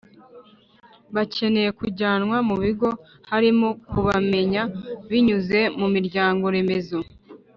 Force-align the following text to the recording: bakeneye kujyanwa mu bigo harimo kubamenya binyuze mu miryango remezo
bakeneye 1.15 1.69
kujyanwa 1.79 2.37
mu 2.47 2.55
bigo 2.63 2.89
harimo 3.31 3.67
kubamenya 3.91 4.61
binyuze 5.09 5.59
mu 5.79 5.87
miryango 5.95 6.45
remezo 6.55 6.99